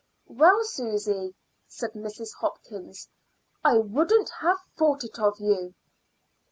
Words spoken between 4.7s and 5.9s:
thought it of you."